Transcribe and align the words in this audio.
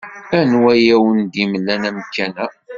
Anwa 0.39 0.71
ay 0.75 0.87
awen-d-yemlan 0.95 1.83
amkan-a? 1.89 2.47